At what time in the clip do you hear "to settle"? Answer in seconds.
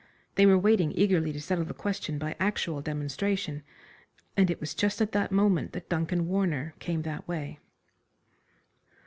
1.31-1.63